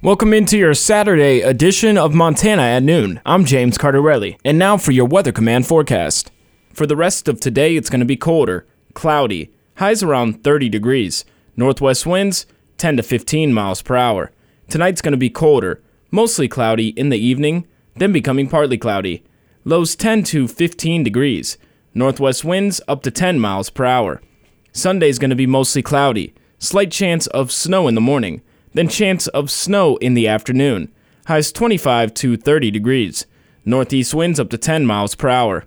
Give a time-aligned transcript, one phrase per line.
[0.00, 3.20] Welcome into your Saturday edition of Montana at noon.
[3.26, 6.30] I'm James Cardarelli, and now for your Weather Command forecast.
[6.72, 8.64] For the rest of today, it's going to be colder,
[8.94, 11.24] cloudy, highs around 30 degrees,
[11.56, 14.30] northwest winds 10 to 15 miles per hour.
[14.68, 19.24] Tonight's going to be colder, mostly cloudy in the evening, then becoming partly cloudy.
[19.64, 21.58] Lows 10 to 15 degrees,
[21.92, 24.22] northwest winds up to 10 miles per hour.
[24.70, 28.42] Sunday's going to be mostly cloudy, slight chance of snow in the morning
[28.72, 30.92] then chance of snow in the afternoon.
[31.26, 33.26] Highs 25 to 30 degrees.
[33.64, 35.64] Northeast winds up to 10 miles per hour.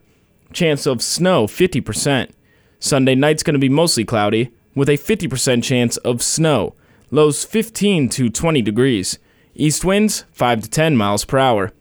[0.53, 2.31] Chance of snow 50%.
[2.79, 6.75] Sunday night's going to be mostly cloudy with a 50% chance of snow.
[7.11, 9.19] Lows 15 to 20 degrees.
[9.53, 11.71] East winds 5 to 10 miles per hour.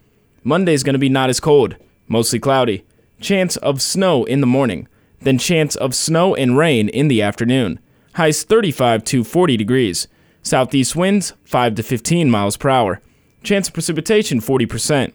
[0.43, 1.77] Monday's going to be not as cold,
[2.09, 2.85] mostly cloudy.
[3.21, 4.89] Chance of snow in the morning,
[5.21, 7.79] then chance of snow and rain in the afternoon.
[8.15, 10.09] Highs 35 to 40 degrees.
[10.43, 13.01] Southeast winds 5 to 15 miles per hour.
[13.43, 15.13] Chance of precipitation 40%.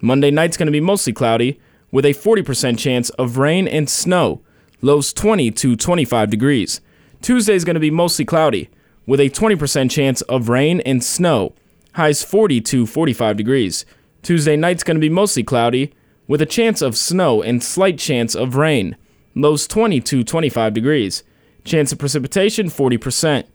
[0.00, 1.58] Monday night's going to be mostly cloudy
[1.90, 4.42] with a 40% chance of rain and snow.
[4.80, 6.80] Lows 20 to 25 degrees.
[7.20, 8.68] Tuesday's going to be mostly cloudy
[9.06, 11.54] with a 20% chance of rain and snow.
[11.94, 13.84] Highs 40 to 45 degrees.
[14.22, 15.92] Tuesday night's going to be mostly cloudy
[16.26, 18.96] with a chance of snow and slight chance of rain.
[19.34, 21.24] Lows 20 to 25 degrees.
[21.64, 23.46] Chance of precipitation 40%.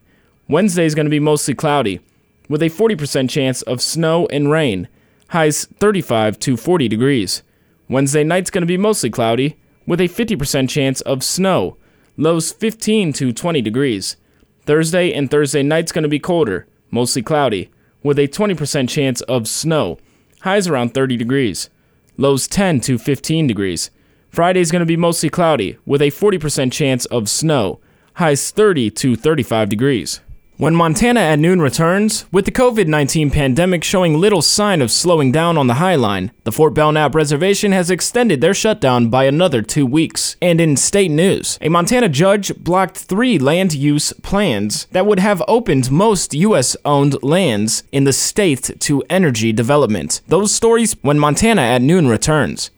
[0.50, 2.02] Wednesday is going to be mostly cloudy,
[2.50, 4.90] with a 40% chance of snow and rain.
[5.30, 7.44] Highs 35 to 40 degrees.
[7.88, 11.78] Wednesday night's going to be mostly cloudy, with a 50% chance of snow.
[12.18, 14.18] Lows 15 to 20 degrees.
[14.66, 17.70] Thursday and Thursday night's going to be colder, mostly cloudy,
[18.04, 19.98] with a 20% chance of snow.
[20.42, 21.70] Highs around 30 degrees.
[22.18, 23.92] Lows 10 to 15 degrees.
[24.30, 27.80] Friday's going to be mostly cloudy, with a 40% chance of snow.
[28.16, 30.20] Highs 30 to 35 degrees.
[30.64, 35.30] When Montana at noon returns, with the COVID 19 pandemic showing little sign of slowing
[35.30, 39.62] down on the High Line, the Fort Belknap Reservation has extended their shutdown by another
[39.62, 40.38] two weeks.
[40.42, 45.44] And in state news, a Montana judge blocked three land use plans that would have
[45.50, 46.78] opened most U.S.
[46.86, 50.22] owned lands in the state to energy development.
[50.30, 52.72] Those stories when Montana at noon returns.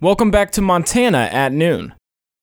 [0.00, 1.94] Welcome back to Montana at noon.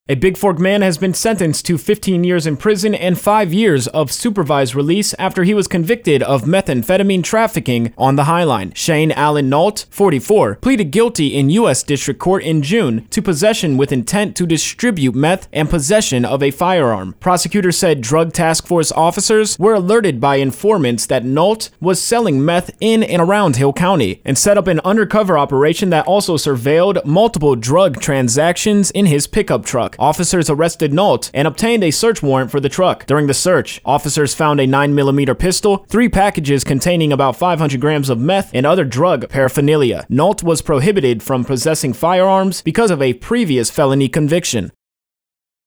[0.07, 4.11] A Bigfork man has been sentenced to 15 years in prison and 5 years of
[4.11, 8.75] supervised release after he was convicted of methamphetamine trafficking on the Highline.
[8.75, 11.81] Shane Allen Nault, 44, pleaded guilty in U.S.
[11.81, 16.51] District Court in June to possession with intent to distribute meth and possession of a
[16.51, 17.15] firearm.
[17.19, 22.69] Prosecutors said drug task force officers were alerted by informants that Nault was selling meth
[22.79, 27.55] in and around Hill County and set up an undercover operation that also surveilled multiple
[27.55, 29.65] drug transactions in his pickup
[29.99, 33.05] officers arrested Nault and obtained a search warrant for the truck.
[33.05, 38.19] During the search, officers found a 9mm pistol, three packages containing about 500 grams of
[38.19, 40.05] meth, and other drug paraphernalia.
[40.09, 44.71] Nault was prohibited from possessing firearms because of a previous felony conviction.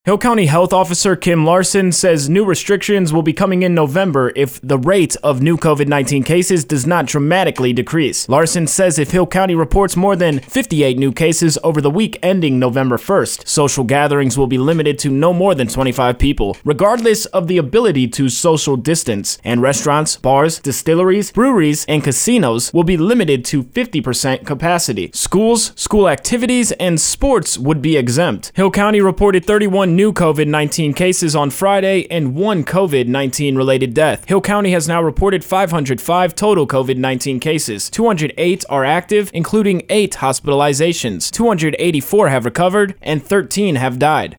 [0.04, 4.58] Hill County Health Officer Kim Larson says new restrictions will be coming in November if
[4.62, 8.26] the rate of new COVID 19 cases does not dramatically decrease.
[8.26, 12.58] Larson says if Hill County reports more than 58 new cases over the week ending
[12.58, 17.46] November 1st, social gatherings will be limited to no more than 25 people, regardless of
[17.46, 23.44] the ability to social distance, and restaurants, bars, distilleries, breweries, and casinos will be limited
[23.44, 25.10] to 50% capacity.
[25.12, 28.52] Schools, school activities, and sports would be exempt.
[28.54, 33.94] Hill County reported 31 new COVID 19 cases on Friday and one COVID 19 related
[33.94, 34.24] death.
[34.28, 37.90] Hill County has now reported 505 total COVID 19 cases.
[37.90, 41.32] 208 are active, including 8 hospitalizations.
[41.32, 44.36] 284 have recovered, and 13 have died.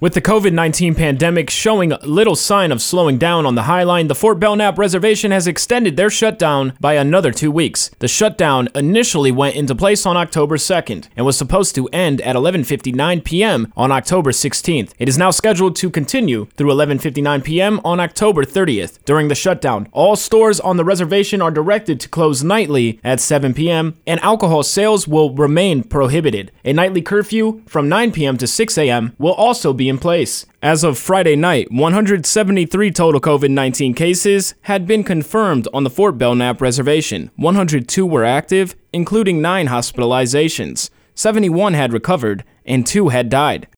[0.00, 4.06] With the COVID 19 pandemic showing little sign of slowing down on the High Line,
[4.06, 7.90] the Fort Belknap Reservation has extended their shutdown by another two weeks.
[7.98, 12.34] The shutdown initially went into place on October 2nd and was supposed to end at
[12.34, 13.70] 11:59 p.m.
[13.76, 14.94] on October 16th.
[14.98, 17.78] It is now scheduled to continue through 11:59 p.m.
[17.84, 19.04] on October 30th.
[19.04, 23.52] During the shutdown, all stores on the reservation are directed to close nightly at 7
[23.52, 23.98] p.m.
[24.06, 26.52] and alcohol sales will remain prohibited.
[26.64, 28.38] A nightly curfew from 9 p.m.
[28.38, 29.14] to 6 a.m.
[29.18, 30.46] will also be in place.
[30.62, 36.16] As of Friday night, 173 total COVID 19 cases had been confirmed on the Fort
[36.16, 37.30] Belknap Reservation.
[37.36, 40.88] 102 were active, including 9 hospitalizations.
[41.14, 43.68] 71 had recovered, and 2 had died.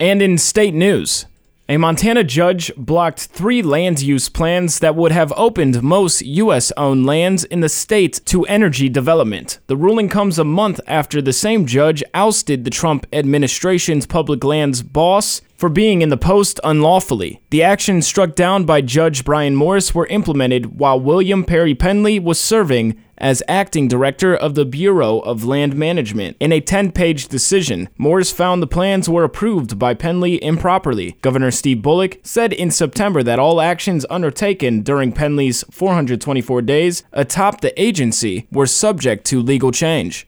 [0.00, 1.26] And in state news,
[1.68, 6.70] a Montana judge blocked three land use plans that would have opened most U.S.
[6.76, 9.58] owned lands in the state to energy development.
[9.66, 14.82] The ruling comes a month after the same judge ousted the Trump administration's public lands
[14.82, 17.42] boss for being in the post unlawfully.
[17.50, 22.40] The actions struck down by Judge Brian Morris were implemented while William Perry Pendley was
[22.40, 26.36] serving as acting director of the Bureau of Land Management.
[26.38, 31.16] In a 10 page decision, Morris found the plans were approved by Pendley improperly.
[31.22, 37.60] Governor Steve Bullock said in September that all actions undertaken during Pendley's 424 days atop
[37.60, 40.26] the agency were subject to legal change.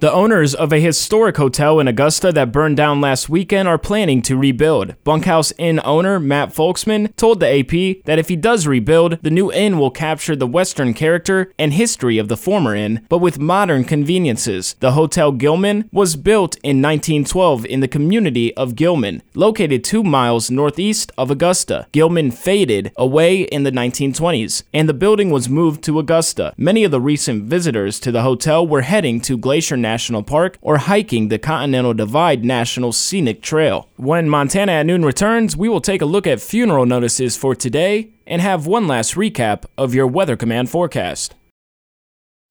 [0.00, 4.22] The owners of a historic hotel in Augusta that burned down last weekend are planning
[4.22, 4.94] to rebuild.
[5.02, 9.50] Bunkhouse Inn owner Matt Folksman told the AP that if he does rebuild, the new
[9.50, 13.82] inn will capture the Western character and history of the former inn, but with modern
[13.82, 14.76] conveniences.
[14.78, 20.48] The Hotel Gilman was built in 1912 in the community of Gilman, located two miles
[20.48, 21.88] northeast of Augusta.
[21.90, 26.54] Gilman faded away in the 1920s, and the building was moved to Augusta.
[26.56, 30.76] Many of the recent visitors to the hotel were heading to Glacier National Park or
[30.76, 33.88] hiking the Continental Divide National Scenic Trail.
[33.96, 38.10] When Montana at Noon returns, we will take a look at funeral notices for today
[38.26, 41.34] and have one last recap of your Weather Command forecast.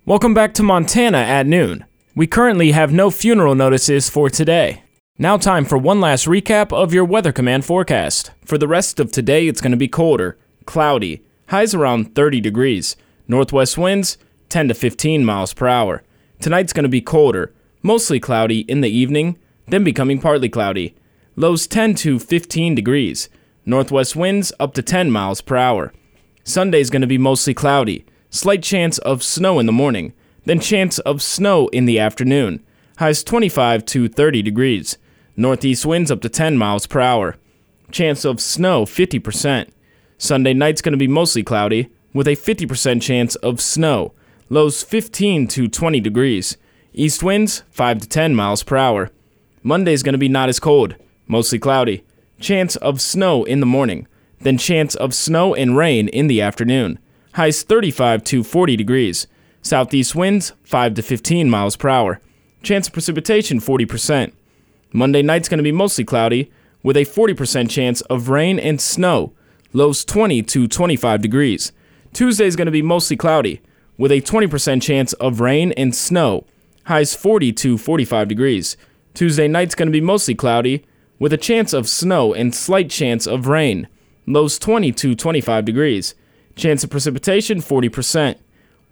[0.04, 1.86] Welcome back to Montana at Noon.
[2.16, 4.81] We currently have no funeral notices for today.
[5.19, 8.31] Now, time for one last recap of your Weather Command forecast.
[8.45, 12.95] For the rest of today, it's going to be colder, cloudy, highs around 30 degrees,
[13.28, 14.18] northwest winds
[14.50, 16.01] 10 to 15 miles per hour.
[16.39, 19.38] Tonight's going to be colder, mostly cloudy in the evening,
[19.68, 20.95] then becoming partly cloudy.
[21.36, 23.30] Lows 10 to 15 degrees.
[23.66, 25.94] Northwest winds up to 10 miles per hour.
[26.44, 28.06] Sunday's going to be mostly cloudy.
[28.30, 30.13] Slight chance of snow in the morning,
[30.45, 32.63] then chance of snow in the afternoon.
[32.98, 34.98] Highs 25 to 30 degrees.
[35.36, 37.36] Northeast winds up to 10 miles per hour.
[37.92, 39.69] Chance of snow 50%.
[40.18, 44.13] Sunday night's going to be mostly cloudy with a 50% chance of snow.
[44.50, 46.56] Lows 15 to 20 degrees.
[46.94, 49.12] East winds 5 to 10 miles per hour.
[49.62, 50.96] Monday's going to be not as cold,
[51.28, 52.06] mostly cloudy.
[52.40, 54.08] Chance of snow in the morning,
[54.40, 56.98] then chance of snow and rain in the afternoon.
[57.34, 59.28] Highs 35 to 40 degrees.
[59.62, 62.22] Southeast winds 5 to 15 miles per hour.
[62.64, 64.32] Chance of precipitation 40%.
[64.94, 66.50] Monday night's going to be mostly cloudy
[66.84, 69.34] with a 40% chance of rain and snow.
[69.74, 71.74] Lows 20 to 25 degrees.
[72.14, 73.60] Tuesday's going to be mostly cloudy
[73.98, 76.46] with a 20% chance of rain and snow.
[76.86, 78.78] Highs 40 to 45 degrees.
[79.14, 80.86] Tuesday night's going to be mostly cloudy
[81.20, 83.88] with a chance of snow and slight chance of rain.
[84.26, 86.16] Lows 20 to 25 degrees.
[86.56, 88.38] Chance of precipitation 40%.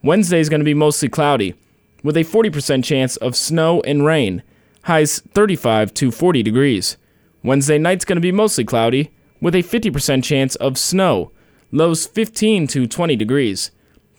[0.01, 1.55] Wednesday is going to be mostly cloudy
[2.03, 4.43] with a 40% chance of snow and rain.
[4.83, 6.97] Highs 35 to 40 degrees.
[7.43, 9.11] Wednesday night's going to be mostly cloudy
[9.41, 11.31] with a 50% chance of snow.
[11.71, 13.71] Lows 15 to 20 degrees.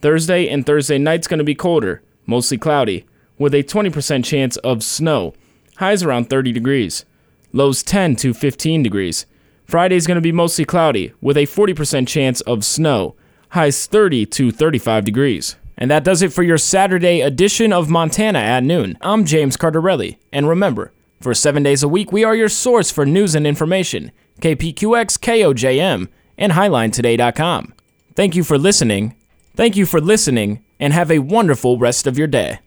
[0.07, 3.05] Thursday and Thursday night's going to be colder, mostly cloudy,
[3.39, 5.35] with a 20% chance of snow.
[5.79, 7.05] Highs around 30 degrees.
[7.53, 9.27] Lows 10 to 15 degrees.
[9.65, 13.17] Friday's going to be mostly cloudy, with a 40% chance of snow.
[13.49, 15.57] Highs 30 to 35 degrees.
[15.77, 18.97] And that does it for your Saturday edition of Montana at Noon.
[19.01, 23.05] I'm James Cardarelli, and remember, for seven days a week, we are your source for
[23.05, 24.13] news and information.
[24.41, 26.07] KPQX, KOJM,
[26.39, 27.75] and HighlineToday.com.
[28.15, 29.17] Thank you for listening
[29.57, 32.61] Thank you for listening and have a wonderful rest of your day.